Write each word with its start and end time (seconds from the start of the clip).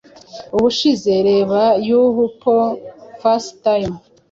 Ubushize 0.55 1.11
reba 1.27 1.61
yuh 1.87 2.17
pon 2.41 2.63
FaceTime 3.21 3.93